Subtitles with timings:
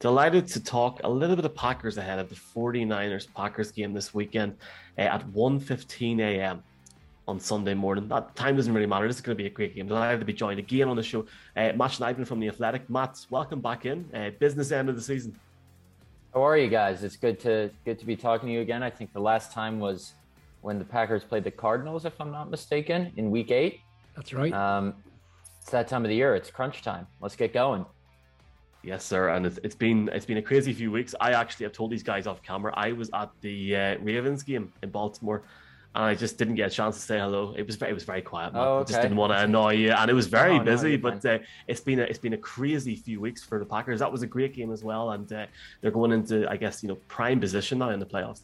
[0.00, 4.14] Delighted to talk a little bit of Packers ahead of the 49ers Packers game this
[4.14, 4.56] weekend
[4.96, 6.62] uh, at 1.15 a.m.
[7.28, 8.08] on Sunday morning.
[8.08, 9.06] That time doesn't really matter.
[9.06, 9.88] This is going to be a great game.
[9.88, 11.26] Delighted to be joined again on the show.
[11.54, 12.88] Uh, Matt Schneidman from The Athletic.
[12.88, 14.08] Matt, welcome back in.
[14.14, 15.38] Uh, business end of the season.
[16.32, 17.04] How are you guys?
[17.04, 18.82] It's good to good to be talking to you again.
[18.82, 20.14] I think the last time was
[20.62, 23.80] when the Packers played the Cardinals, if I'm not mistaken, in Week Eight.
[24.16, 24.52] That's right.
[24.54, 24.94] Um,
[25.60, 26.34] it's that time of the year.
[26.36, 27.06] It's crunch time.
[27.20, 27.84] Let's get going.
[28.82, 29.28] Yes, sir.
[29.30, 31.14] And it's, it's been it's been a crazy few weeks.
[31.20, 32.72] I actually have told these guys off camera.
[32.76, 35.42] I was at the uh, Ravens game in Baltimore,
[35.94, 37.52] and I just didn't get a chance to say hello.
[37.56, 38.54] It was very, it was very quiet.
[38.54, 38.62] Man.
[38.62, 38.80] Oh, okay.
[38.80, 40.96] I just didn't want to annoy you, and it was very oh, busy.
[40.96, 41.38] No, but uh,
[41.68, 44.00] it's been a, it's been a crazy few weeks for the Packers.
[44.00, 45.46] That was a great game as well, and uh,
[45.82, 48.42] they're going into I guess you know prime position now in the playoffs.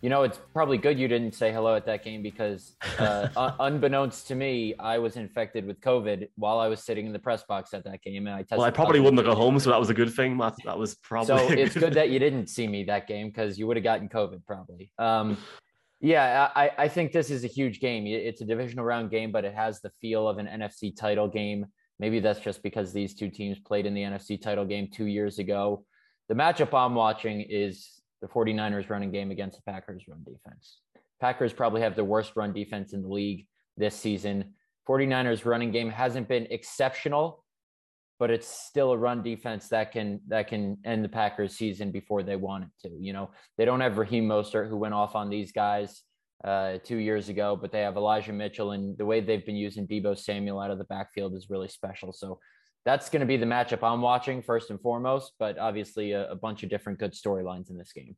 [0.00, 4.28] You know, it's probably good you didn't say hello at that game because, uh, unbeknownst
[4.28, 7.74] to me, I was infected with COVID while I was sitting in the press box
[7.74, 8.58] at that game, and I tested.
[8.58, 10.54] Well, I probably wouldn't have gone home, so that was a good thing, Matt.
[10.64, 11.26] That was probably.
[11.26, 14.08] So it's good that you didn't see me that game because you would have gotten
[14.08, 14.92] COVID probably.
[14.98, 15.36] Um,
[16.00, 18.06] yeah, I, I think this is a huge game.
[18.06, 21.66] It's a divisional round game, but it has the feel of an NFC title game.
[21.98, 25.40] Maybe that's just because these two teams played in the NFC title game two years
[25.40, 25.84] ago.
[26.28, 30.78] The matchup I'm watching is the 49ers running game against the Packers run defense.
[31.20, 34.54] Packers probably have the worst run defense in the league this season.
[34.88, 37.44] 49ers running game hasn't been exceptional,
[38.18, 42.22] but it's still a run defense that can that can end the Packers season before
[42.22, 42.94] they want it to.
[42.98, 46.02] You know, they don't have Raheem Mostert who went off on these guys
[46.44, 49.86] uh, two years ago, but they have Elijah Mitchell and the way they've been using
[49.86, 52.12] Deebo Samuel out of the backfield is really special.
[52.12, 52.38] So
[52.88, 56.34] that's going to be the matchup I'm watching first and foremost, but obviously a, a
[56.34, 58.16] bunch of different good storylines in this game.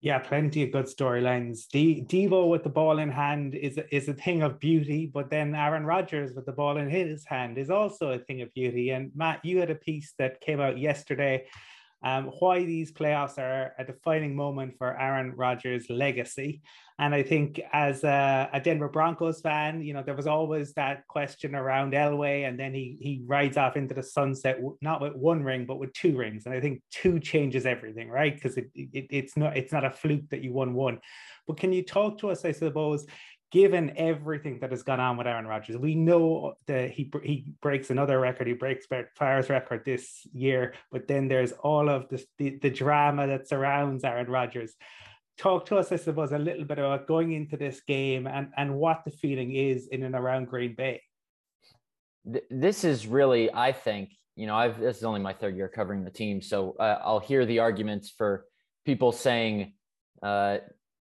[0.00, 1.68] Yeah, plenty of good storylines.
[1.68, 5.54] De- Deebo with the ball in hand is is a thing of beauty, but then
[5.54, 8.90] Aaron Rodgers with the ball in his hand is also a thing of beauty.
[8.90, 11.46] And Matt, you had a piece that came out yesterday
[12.02, 16.62] um, why these playoffs are a defining moment for Aaron Rodgers' legacy.
[17.00, 21.06] And I think as a, a, Denver Broncos fan, you know, there was always that
[21.06, 25.44] question around Elway, and then he he rides off into the sunset, not with one
[25.44, 26.46] ring, but with two rings.
[26.46, 28.34] And I think two changes everything, right?
[28.34, 30.98] Because it, it, it's not it's not a fluke that you won one.
[31.46, 33.06] But can you talk to us, I suppose,
[33.50, 37.90] given everything that has gone on with Aaron Rodgers, we know that he he breaks
[37.90, 38.46] another record.
[38.46, 38.86] He breaks
[39.16, 44.04] Favre's record this year, but then there's all of this, the the drama that surrounds
[44.04, 44.74] Aaron Rodgers.
[45.38, 48.74] Talk to us, I suppose, a little bit about going into this game and and
[48.74, 51.02] what the feeling is in and around Green Bay.
[52.50, 56.04] This is really, I think, you know, I've this is only my third year covering
[56.04, 58.44] the team, so uh, I'll hear the arguments for
[58.84, 59.72] people saying.
[60.22, 60.58] Uh,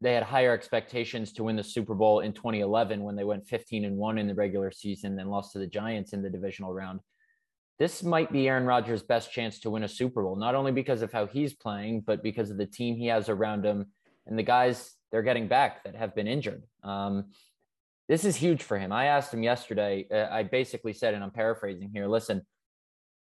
[0.02, 3.86] they had higher expectations to win the Super Bowl in 2011 when they went 15
[3.86, 7.02] and 1 in the regular season and lost to the Giants in the divisional round.
[7.80, 11.02] This might be Aaron Rodgers' best chance to win a Super Bowl, not only because
[11.02, 13.88] of how he's playing, but because of the team he has around him
[14.26, 16.64] and the guys they're getting back that have been injured.
[16.84, 17.32] Um,
[18.08, 18.92] this is huge for him.
[18.92, 20.08] I asked him yesterday.
[20.12, 22.46] Uh, I basically said, and I'm paraphrasing here listen,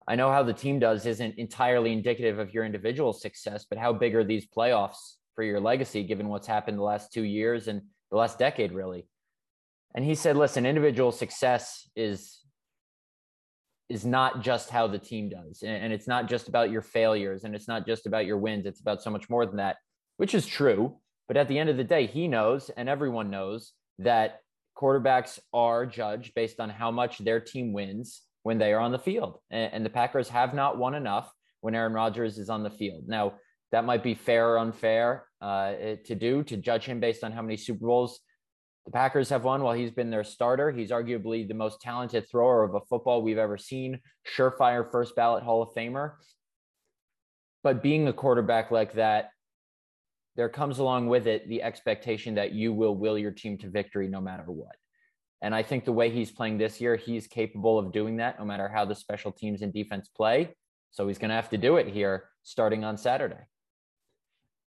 [0.08, 3.94] I know how the team does isn't entirely indicative of your individual success, but how
[3.94, 7.82] big are these playoffs for your legacy, given what's happened the last two years and
[8.12, 9.08] the last decade, really.
[9.96, 12.40] And he said, listen, individual success is
[13.90, 15.62] is not just how the team does.
[15.62, 18.66] And it's not just about your failures and it's not just about your wins.
[18.66, 19.76] It's about so much more than that,
[20.18, 20.98] which is true.
[21.28, 24.40] But at the end of the day, he knows and everyone knows that
[24.76, 29.00] quarterbacks are judged based on how much their team wins when they are on the
[29.00, 29.40] field.
[29.52, 33.04] And, the Packers have not won enough when Aaron Rodgers is on the field.
[33.08, 33.34] Now,
[33.74, 35.74] that might be fair or unfair uh,
[36.06, 38.20] to do to judge him based on how many Super Bowls
[38.86, 40.72] the Packers have won while he's been their starter.
[40.72, 44.00] He's arguably the most talented thrower of a football we've ever seen,
[44.38, 46.12] surefire first ballot Hall of Famer.
[47.64, 49.32] But being a quarterback like that,
[50.36, 54.08] there comes along with it the expectation that you will will your team to victory
[54.08, 54.76] no matter what.
[55.42, 58.46] And I think the way he's playing this year, he's capable of doing that no
[58.46, 60.56] matter how the special teams and defense play.
[60.92, 63.40] So he's going to have to do it here starting on Saturday.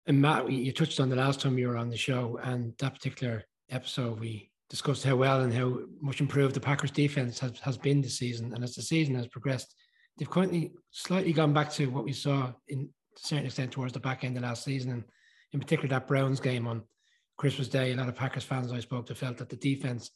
[0.08, 2.94] And Matt, you touched on the last time you were on the show, and that
[2.94, 7.76] particular episode, we discussed how well and how much improved the Packers defense has, has
[7.76, 8.54] been this season.
[8.54, 9.74] And as the season has progressed,
[10.16, 14.00] they've currently slightly gone back to what we saw in a certain extent towards the
[14.00, 14.92] back end of last season.
[14.92, 15.04] And
[15.52, 16.84] in particular, that Browns game on
[17.36, 20.10] Christmas Day, a lot of Packers fans I spoke to felt that the defense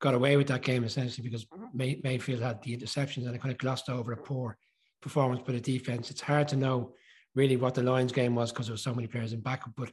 [0.00, 1.66] got away with that game essentially because mm-hmm.
[1.72, 4.58] May- Mayfield had the interceptions and it kind of glossed over a poor
[5.00, 6.10] performance by the defense.
[6.10, 6.94] It's hard to know
[7.34, 9.72] really what the Lions game was because there was so many players in backup.
[9.76, 9.90] But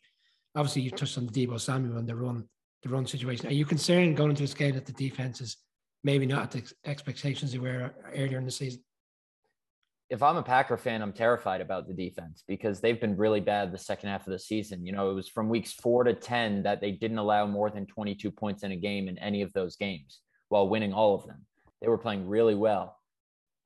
[0.56, 2.48] obviously, you touched on the Deebo Samuel and the run,
[2.84, 3.48] the run situation.
[3.48, 5.58] Are you concerned going into this game that the defense is
[6.04, 8.82] maybe not at the expectations they were earlier in the season?
[10.10, 13.72] if I'm a Packer fan, I'm terrified about the defense because they've been really bad
[13.72, 14.86] the second half of the season.
[14.86, 17.86] You know, it was from weeks four to 10 that they didn't allow more than
[17.86, 21.46] 22 points in a game in any of those games while winning all of them.
[21.82, 22.98] They were playing really well.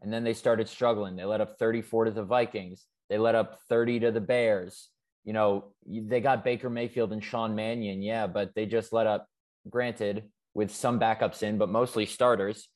[0.02, 1.16] And then they started struggling.
[1.16, 2.88] They let up 34 to the Vikings.
[3.12, 4.88] They let up 30 to the Bears.
[5.26, 9.28] You know, they got Baker Mayfield and Sean Mannion, yeah, but they just let up,
[9.70, 10.24] granted,
[10.54, 12.70] with some backups in, but mostly starters.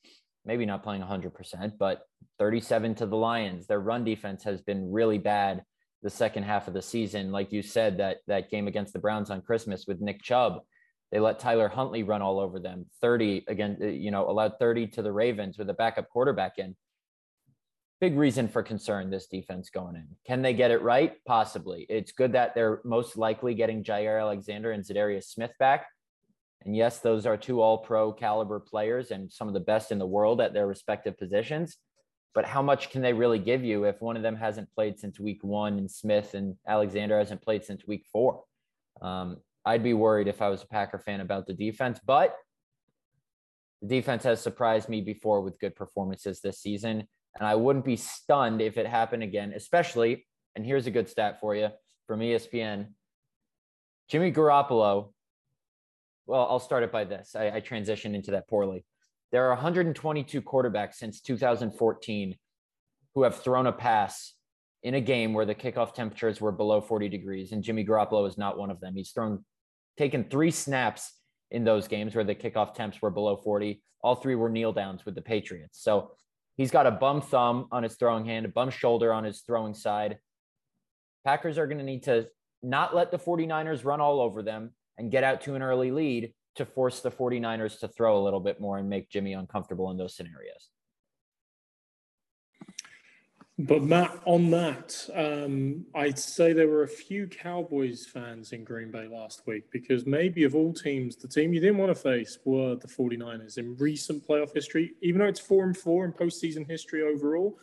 [0.44, 2.02] Maybe not playing 100%, but
[2.38, 3.66] 37 to the Lions.
[3.66, 5.64] Their run defense has been really bad
[6.02, 7.32] the second half of the season.
[7.32, 10.60] Like you said, that that game against the Browns on Christmas with Nick Chubb,
[11.10, 12.84] they let Tyler Huntley run all over them.
[13.00, 16.76] 30 again, uh, you know, allowed 30 to the Ravens with a backup quarterback in.
[18.00, 20.06] Big reason for concern this defense going in.
[20.26, 21.14] Can they get it right?
[21.26, 21.86] Possibly.
[21.88, 25.86] It's good that they're most likely getting Jaire Alexander and Za'Darius Smith back.
[26.64, 29.98] And yes, those are two all pro caliber players and some of the best in
[29.98, 31.78] the world at their respective positions
[32.36, 35.18] but how much can they really give you if one of them hasn't played since
[35.18, 38.44] week one and Smith and Alexander hasn't played since week four?
[39.00, 42.36] Um, I'd be worried if I was a Packer fan about the defense, but
[43.80, 47.08] the defense has surprised me before with good performances this season.
[47.38, 51.38] And I wouldn't be stunned if it happened again, especially, and here's a good stat
[51.40, 51.68] for you
[52.06, 52.88] from ESPN
[54.08, 55.12] Jimmy Garoppolo.
[56.26, 57.36] Well, I'll start it by this.
[57.36, 58.84] I, I transitioned into that poorly.
[59.32, 62.36] There are 122 quarterbacks since 2014
[63.14, 64.34] who have thrown a pass
[64.82, 68.38] in a game where the kickoff temperatures were below 40 degrees, and Jimmy Garoppolo is
[68.38, 68.94] not one of them.
[68.94, 69.44] He's thrown,
[69.98, 71.12] taken three snaps
[71.50, 73.82] in those games where the kickoff temps were below 40.
[74.02, 75.82] All three were kneel downs with the Patriots.
[75.82, 76.12] So
[76.56, 79.74] he's got a bum thumb on his throwing hand, a bum shoulder on his throwing
[79.74, 80.18] side.
[81.24, 82.28] Packers are going to need to
[82.62, 86.32] not let the 49ers run all over them and get out to an early lead
[86.56, 89.96] to force the 49ers to throw a little bit more and make Jimmy uncomfortable in
[89.96, 90.70] those scenarios.
[93.58, 98.90] But Matt, on that, um, I'd say there were a few Cowboys fans in Green
[98.90, 102.38] Bay last week because maybe of all teams, the team you didn't want to face
[102.44, 104.92] were the 49ers in recent playoff history.
[105.00, 107.58] Even though it's four and four in postseason history overall,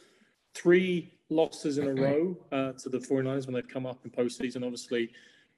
[0.56, 4.64] three losses in a row uh, to the 49ers when they've come up in postseason.
[4.64, 5.12] Obviously,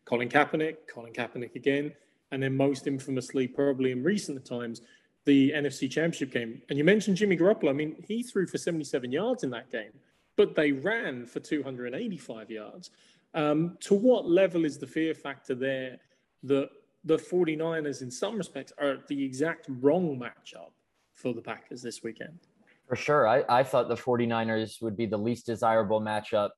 [0.03, 1.93] Colin Kaepernick, Colin Kaepernick again
[2.31, 4.81] and then most infamously, probably in recent times,
[5.25, 6.61] the NFC Championship game.
[6.69, 7.69] And you mentioned Jimmy Garoppolo.
[7.69, 9.91] I mean, he threw for 77 yards in that game,
[10.37, 12.91] but they ran for 285 yards.
[13.33, 15.97] Um, to what level is the fear factor there
[16.43, 16.69] that
[17.03, 20.71] the 49ers, in some respects, are the exact wrong matchup
[21.13, 22.39] for the Packers this weekend?
[22.87, 23.27] For sure.
[23.27, 26.51] I, I thought the 49ers would be the least desirable matchup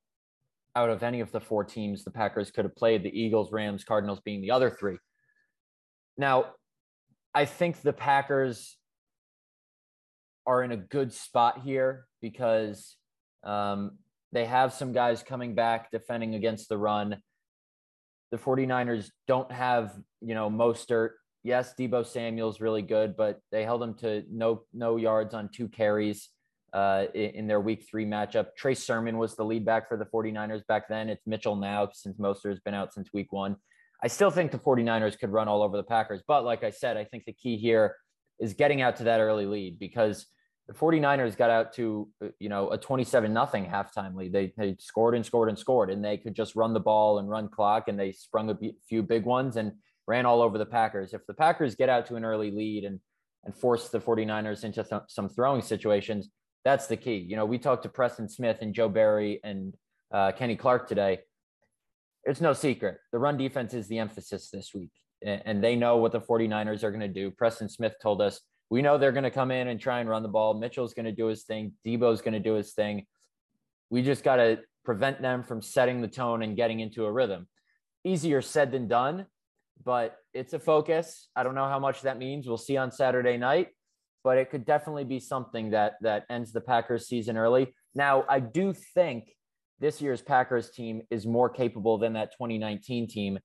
[0.75, 3.83] out of any of the four teams the Packers could have played, the Eagles, Rams,
[3.83, 4.97] Cardinals being the other three.
[6.18, 6.53] Now,
[7.33, 8.77] I think the Packers
[10.45, 12.95] are in a good spot here because
[13.48, 13.98] um,
[14.34, 17.18] they have some guys coming back defending against the run.
[18.32, 21.12] The 49ers don't have, you know, Mostert.
[21.44, 25.70] Yes, Deebo Samuel's really good, but they held him to no no yards on two
[25.70, 26.30] carries
[26.74, 28.48] uh, in, their week three matchup.
[28.58, 31.08] Trey Sermon was the lead back for the 49ers back then.
[31.08, 33.56] It's Mitchell now since Mostert has been out since week one.
[34.04, 36.22] I still think the 49ers could run all over the Packers.
[36.28, 37.96] But like I said, I think the key here
[38.39, 40.27] is getting out to that early lead because
[40.67, 44.33] the 49ers got out to, uh, you know, a 27 nothing halftime lead.
[44.33, 47.29] They, they scored and scored and scored, and they could just run the ball and
[47.29, 48.57] run clock, and they sprung a
[48.88, 49.74] few big ones and
[50.07, 51.13] ran all over the Packers.
[51.13, 53.00] If the Packers get out to an early lead and,
[53.45, 56.29] and force the 49ers into th- some throwing situations,
[56.65, 57.17] that's the key.
[57.17, 59.74] You know, we talked to Preston Smith and Joe Barry and
[60.13, 61.19] uh, Kenny Clark today
[62.27, 62.97] it's no secret.
[63.12, 64.91] The run defense is the emphasis this week,
[65.25, 67.31] and they know what the 49ers are going to do.
[67.31, 70.24] Preston Smith told us, we know they're going to come in and try and run
[70.24, 70.53] the ball.
[70.53, 71.74] Mitchell's going to do his thing.
[71.86, 73.05] Deebo's going to do his thing.
[73.89, 77.47] We just got to prevent them from setting the tone and getting into a rhythm.
[78.03, 79.25] Easier said than done,
[79.83, 81.29] but it's a focus.
[81.36, 82.47] I don't know how much that means.
[82.47, 83.69] We'll see on Saturday night,
[84.24, 87.74] but it could definitely be something that that ends the Packers season early.
[87.95, 89.29] Now, I do think
[89.79, 93.39] this year's Packers team is more capable than that 2019 team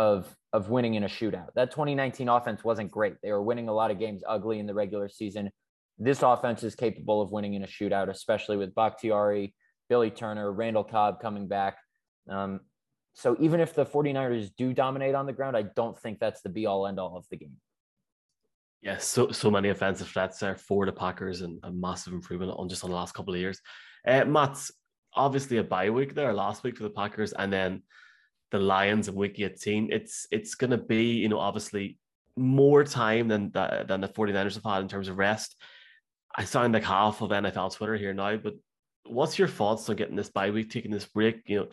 [0.00, 1.48] of of winning in a shootout.
[1.54, 3.16] That 2019 offense wasn't great.
[3.22, 5.50] They were winning a lot of games ugly in the regular season.
[5.98, 9.54] This offense is capable of winning in a shootout, especially with Bakhtiari,
[9.90, 11.76] Billy Turner, Randall Cobb coming back.
[12.28, 12.60] Um,
[13.12, 16.48] so even if the 49ers do dominate on the ground, I don't think that's the
[16.48, 17.56] be all end all of the game.
[18.80, 22.70] Yes, so so many offensive threats there for the Packers and a massive improvement on
[22.70, 23.60] just on the last couple of years.
[24.08, 24.56] Uh, Matt,
[25.14, 27.82] obviously a bye week there last week for the Packers, and then
[28.50, 29.90] the Lions in week 18.
[29.92, 31.98] It's it's going to be, you know, obviously
[32.36, 35.56] more time than the, than the 49ers have had in terms of rest.
[36.34, 38.54] I sound like half of NFL Twitter here now, but
[39.06, 41.42] what's your thoughts on getting this bye week, taking this break?
[41.46, 41.68] You know,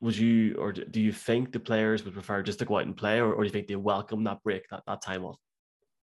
[0.00, 2.96] would you or do you think the players would prefer just to go out and
[2.96, 5.38] play, or, or do you think they welcome that break, that, that time off?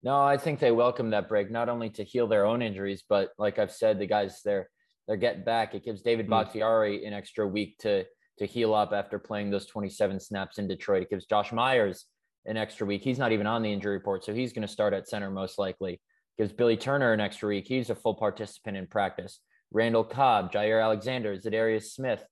[0.03, 3.31] No, I think they welcome that break not only to heal their own injuries, but
[3.39, 4.69] like I've said, the guys they're
[5.07, 5.75] they're getting back.
[5.75, 6.31] It gives David hmm.
[6.31, 8.05] Bakhtiari an extra week to
[8.39, 11.03] to heal up after playing those 27 snaps in Detroit.
[11.03, 12.07] It gives Josh Myers
[12.45, 13.03] an extra week.
[13.03, 15.59] He's not even on the injury report, so he's going to start at center most
[15.59, 16.01] likely.
[16.39, 17.67] Gives Billy Turner an extra week.
[17.67, 19.41] He's a full participant in practice.
[19.73, 22.25] Randall Cobb, Jaire Alexander, Za'Darius Smith,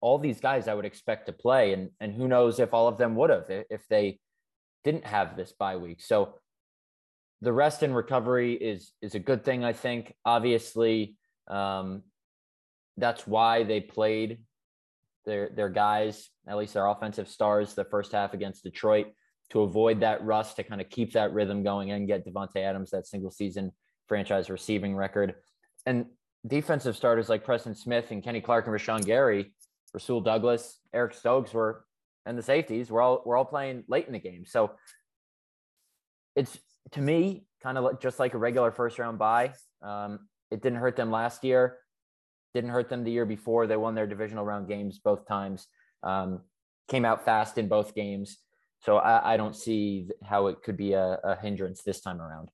[0.00, 2.98] all these guys I would expect to play, and and who knows if all of
[2.98, 4.18] them would have if they
[4.84, 6.00] didn't have this bye week.
[6.00, 6.34] So
[7.40, 10.14] the rest and recovery is is a good thing, I think.
[10.24, 11.16] Obviously,
[11.48, 12.02] um,
[12.96, 14.38] that's why they played
[15.26, 19.08] their their guys, at least their offensive stars, the first half against Detroit
[19.50, 22.90] to avoid that rust, to kind of keep that rhythm going and get Davante Adams
[22.90, 23.72] that single season
[24.08, 25.34] franchise receiving record.
[25.84, 26.06] And
[26.46, 29.54] defensive starters like Preston Smith and Kenny Clark and Rashan Gary,
[29.92, 31.84] Rasul Douglas, Eric Stokes were,
[32.24, 34.44] and the safeties were all we're all playing late in the game.
[34.46, 34.72] So
[36.34, 36.58] it's
[36.92, 39.52] to me kind of just like a regular first round bye.
[39.82, 41.78] Um, it didn't hurt them last year.
[42.56, 43.66] Didn't hurt them the year before.
[43.66, 45.66] They won their divisional round games both times.
[46.02, 46.40] Um,
[46.88, 48.38] came out fast in both games.
[48.80, 52.48] So I, I don't see how it could be a, a hindrance this time around.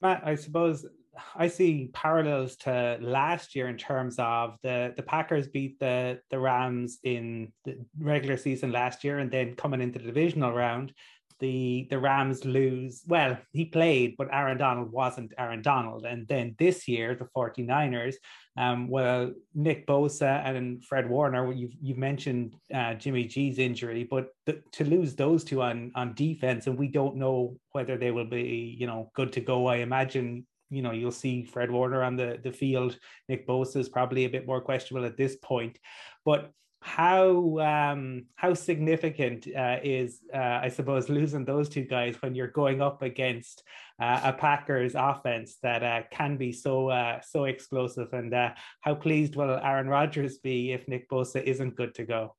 [0.00, 0.86] Matt, I suppose
[1.34, 6.38] I see parallels to last year in terms of the the Packers beat the the
[6.38, 10.94] Rams in the regular season last year, and then coming into the divisional round,
[11.40, 13.02] the the Rams lose.
[13.06, 16.04] Well, he played, but Aaron Donald wasn't Aaron Donald.
[16.04, 18.14] And then this year, the 49ers,
[18.56, 24.28] um, well, Nick Bosa and Fred Warner, you've you've mentioned uh, Jimmy G's injury, but
[24.72, 28.76] to lose those two on on defense, and we don't know whether they will be,
[28.78, 29.66] you know, good to go.
[29.66, 32.98] I imagine you know you'll see Fred Warner on the the field.
[33.28, 35.78] Nick Bosa is probably a bit more questionable at this point,
[36.24, 42.34] but how um, how significant uh, is uh, I suppose losing those two guys when
[42.34, 43.62] you're going up against
[44.00, 48.94] uh, a Packers offense that uh, can be so uh, so explosive and uh, how
[48.94, 52.34] pleased will Aaron Rodgers be if Nick Bosa isn't good to go?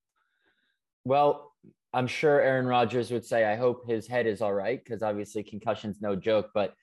[1.04, 1.52] Well,
[1.94, 5.44] I'm sure Aaron Rodgers would say I hope his head is all right because obviously
[5.44, 6.74] concussion's no joke, but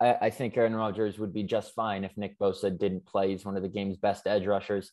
[0.00, 3.30] I, I think Aaron Rodgers would be just fine if Nick Bosa didn't play.
[3.30, 4.92] He's one of the game's best edge rushers.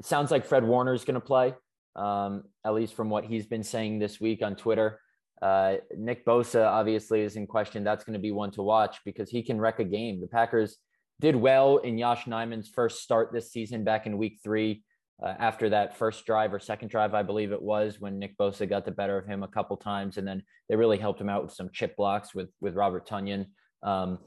[0.00, 1.54] It sounds like Fred Warner is going to play,
[1.96, 5.00] um, at least from what he's been saying this week on Twitter.
[5.40, 7.82] Uh, Nick Bosa obviously is in question.
[7.82, 10.20] That's going to be one to watch because he can wreck a game.
[10.20, 10.78] The Packers
[11.20, 14.84] did well in Yosh Nijman's first start this season back in week three.
[15.22, 18.68] Uh, after that first drive or second drive, I believe it was when Nick Bosa
[18.68, 21.44] got the better of him a couple times, and then they really helped him out
[21.44, 23.46] with some chip blocks with with Robert Tonyan.
[23.84, 24.18] Um,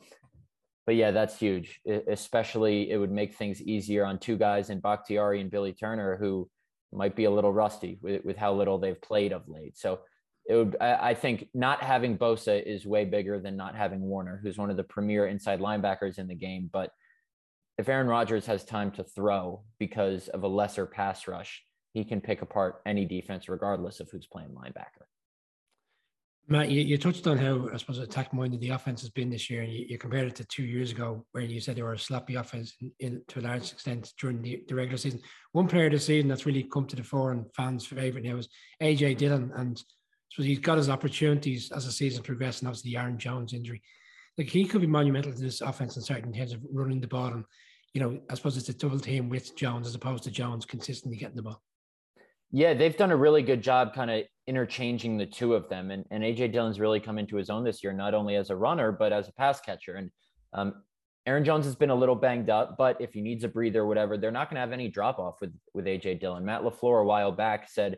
[0.86, 1.80] but yeah, that's huge.
[2.08, 6.50] Especially, it would make things easier on two guys in Bakhtiari and Billy Turner, who
[6.94, 9.78] might be a little rusty with, with how little they've played of late.
[9.78, 10.00] So
[10.48, 14.40] it would, I, I think, not having Bosa is way bigger than not having Warner,
[14.44, 16.70] who's one of the premier inside linebackers in the game.
[16.72, 16.92] But
[17.78, 21.64] if Aaron Rodgers has time to throw because of a lesser pass rush,
[21.94, 25.08] he can pick apart any defense regardless of who's playing linebacker.
[26.48, 29.50] Matt, you, you touched on how I suppose attack minded the offense has been this
[29.50, 31.94] year, and you, you, compared it to two years ago, where you said they were
[31.94, 35.22] a sloppy offense in, in, to a large extent during the, the, regular season.
[35.54, 38.50] One player this season that's really come to the fore and fans' favourite now is
[38.80, 39.82] AJ Dillon, and
[40.30, 43.82] so he's got his opportunities as the season progressed, and obviously the Aaron Jones injury.
[44.38, 47.34] Like he could be monumental to this offense in certain terms of running the ball,
[47.34, 47.46] and
[47.96, 51.18] you know I suppose it's a double team with Jones as opposed to Jones consistently
[51.18, 51.64] getting the ball.
[52.56, 55.92] Yeah, they've done a really good job kind of interchanging the two of them.
[55.92, 58.56] And, and AJ Dillon's really come into his own this year, not only as a
[58.56, 59.96] runner, but as a pass catcher.
[59.96, 60.10] And
[60.54, 60.76] um,
[61.26, 63.88] Aaron Jones has been a little banged up, but if he needs a breather or
[63.88, 66.46] whatever, they're not going to have any drop off with, with AJ Dillon.
[66.46, 67.98] Matt LaFleur a while back said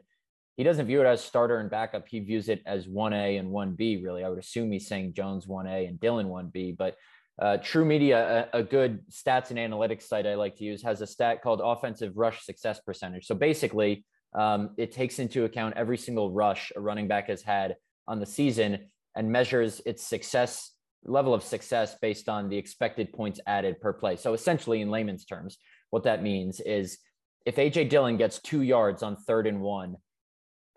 [0.55, 2.07] he doesn't view it as starter and backup.
[2.07, 4.23] He views it as 1A and 1B, really.
[4.23, 6.95] I would assume he's saying Jones 1A and Dillon 1B, but
[7.39, 11.05] uh, TruMedia, a, a, good stats and analytics site I like to use, has a
[11.05, 13.27] stat called offensive rush success percentage.
[13.27, 14.03] So basically,
[14.33, 17.75] um, it takes into account every single rush a running back has had
[18.07, 20.71] on the season and measures its success
[21.05, 24.15] level of success based on the expected points added per play.
[24.15, 25.57] So essentially, in layman's terms,
[25.89, 26.97] what that means is
[27.45, 29.95] if AJ Dillon gets two yards on third and one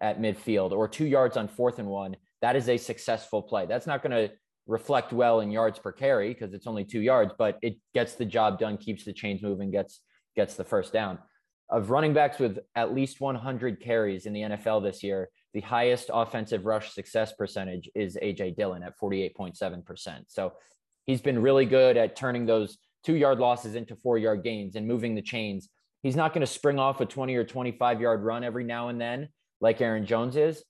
[0.01, 3.67] at midfield or two yards on fourth and one, that is a successful play.
[3.67, 4.33] That's not going to
[4.67, 8.25] reflect well in yards per carry because it's only two yards, but it gets the
[8.25, 10.01] job done, keeps the chains moving, gets
[10.37, 11.19] gets the first down
[11.71, 16.11] of running backs with at least 100 carries in the NFL this year, the highest
[16.13, 20.25] offensive rush success percentage is AJ Dillon at 48.7%.
[20.29, 20.53] So
[21.07, 24.87] he's been really good at turning those two yard losses into four yard gains and
[24.87, 25.69] moving the chains.
[26.03, 29.01] He's not going to spring off a 20 or 25 yard run every now and
[29.01, 29.29] then,
[29.61, 30.65] like Aaron Jones is,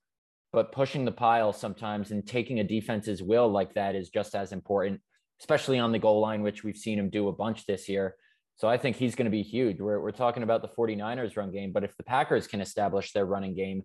[0.52, 4.52] but pushing the pile sometimes and taking a defense's will like that is just as
[4.52, 5.00] important,
[5.40, 8.16] especially on the goal line, which we've seen him do a bunch this year.
[8.61, 9.81] So I think he's going to be huge.
[9.81, 13.25] We're, we're talking about the 49ers run game, but if the Packers can establish their
[13.25, 13.85] running game,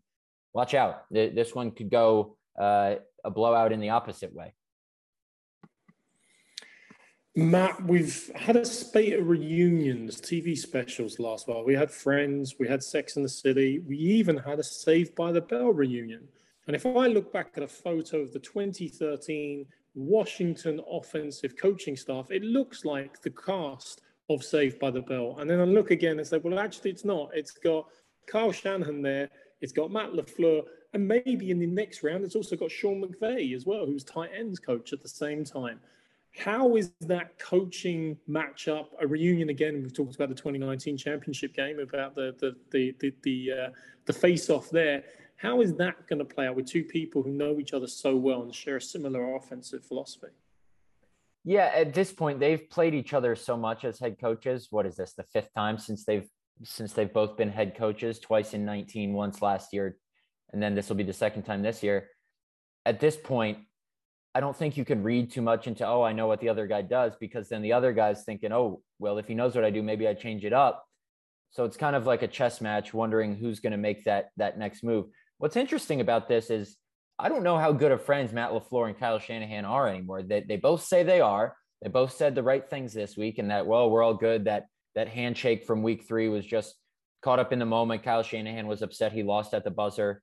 [0.51, 1.05] watch out.
[1.09, 4.53] This one could go uh, a blowout in the opposite way.
[7.37, 11.63] Matt, we've had a spate of reunions, TV specials last while.
[11.63, 15.31] We had Friends, we had Sex in the City, we even had a Saved by
[15.31, 16.27] the Bell reunion.
[16.67, 22.29] And if I look back at a photo of the 2013 Washington offensive coaching staff,
[22.29, 25.37] it looks like the cast of Saved by the Bell.
[25.39, 27.29] And then I look again and say, well, actually, it's not.
[27.33, 27.87] It's got
[28.27, 29.29] Kyle Shanahan there,
[29.61, 30.63] it's got Matt LaFleur,
[30.93, 34.31] and maybe in the next round, it's also got Sean McVay as well, who's tight
[34.37, 35.79] ends coach at the same time.
[36.37, 39.81] How is that coaching matchup a reunion again?
[39.81, 43.69] We've talked about the 2019 championship game, about the the the the the, uh,
[44.05, 45.03] the face off there.
[45.37, 48.15] How is that going to play out with two people who know each other so
[48.15, 50.27] well and share a similar offensive philosophy?
[51.45, 54.67] Yeah, at this point, they've played each other so much as head coaches.
[54.71, 55.13] What is this?
[55.13, 56.27] The fifth time since they've
[56.63, 59.97] since they've both been head coaches, twice in 19, once last year,
[60.53, 62.07] and then this will be the second time this year.
[62.85, 63.59] At this point,
[64.33, 66.65] I don't think you can read too much into, oh, I know what the other
[66.65, 69.69] guy does, because then the other guy's thinking, oh, well, if he knows what I
[69.69, 70.85] do, maybe I change it up.
[71.51, 74.57] So it's kind of like a chess match, wondering who's going to make that that
[74.57, 75.07] next move.
[75.37, 76.77] What's interesting about this is
[77.17, 80.23] I don't know how good of friends Matt LaFleur and Kyle Shanahan are anymore.
[80.23, 81.55] They, they both say they are.
[81.81, 84.45] They both said the right things this week and that, well, we're all good.
[84.45, 86.75] That that handshake from week three was just
[87.21, 88.03] caught up in the moment.
[88.03, 90.21] Kyle Shanahan was upset he lost at the buzzer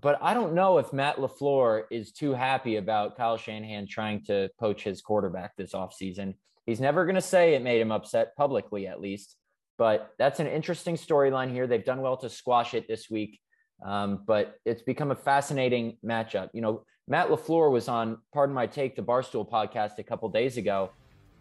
[0.00, 4.50] but I don't know if Matt LaFleur is too happy about Kyle Shanahan trying to
[4.58, 6.34] poach his quarterback this offseason.
[6.66, 9.36] He's never going to say it made him upset publicly, at least.
[9.78, 11.66] But that's an interesting storyline here.
[11.66, 13.40] They've done well to squash it this week.
[13.84, 16.48] Um, but it's become a fascinating matchup.
[16.52, 20.56] You know, Matt LaFleur was on Pardon My Take, the Barstool podcast a couple days
[20.56, 20.90] ago,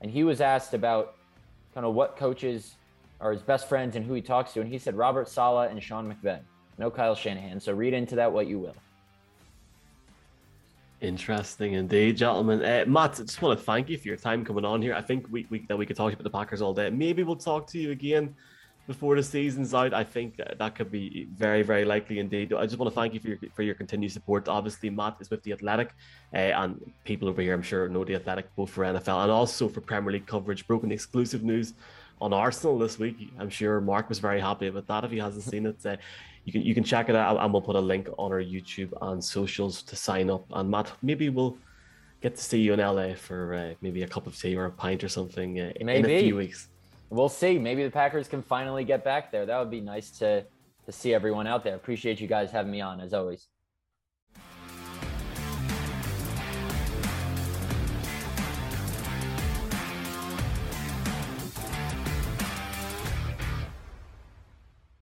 [0.01, 1.15] and he was asked about
[1.73, 2.75] kind of what coaches
[3.21, 4.62] are his best friends and who he talks to.
[4.62, 6.41] And he said Robert Saleh and Sean McVay
[6.77, 7.60] no Kyle Shanahan.
[7.60, 8.75] So read into that what you will.
[11.01, 12.63] Interesting indeed, gentlemen.
[12.63, 14.93] Uh, Matt, I just want to thank you for your time coming on here.
[14.95, 16.89] I think we, we that we could talk about the Packers all day.
[16.89, 18.36] Maybe we'll talk to you again
[18.88, 19.93] before the season's out.
[19.93, 22.54] I think that could be very, very likely indeed.
[22.54, 24.48] I just want to thank you for your for your continued support.
[24.48, 25.93] Obviously, Matt is with the Athletic,
[26.34, 29.69] uh, and people over here, I'm sure, know the Athletic both for NFL and also
[29.69, 30.67] for Premier League coverage.
[30.67, 31.74] Broken exclusive news
[32.19, 33.32] on Arsenal this week.
[33.39, 35.04] I'm sure Mark was very happy about that.
[35.06, 35.98] If he hasn't seen it, uh,
[36.43, 38.91] you can you can check it out, and we'll put a link on our YouTube
[39.02, 40.46] and socials to sign up.
[40.52, 41.58] And Matt, maybe we'll
[42.19, 44.72] get to see you in LA for uh, maybe a cup of tea or a
[44.72, 46.69] pint or something uh, in a few weeks.
[47.13, 47.60] We'll see.
[47.60, 49.45] Maybe the Packers can finally get back there.
[49.45, 50.45] That would be nice to
[50.86, 51.76] to see everyone out there.
[51.76, 53.47] Appreciate you guys having me on as always.